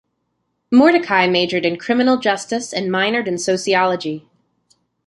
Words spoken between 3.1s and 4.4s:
in sociology.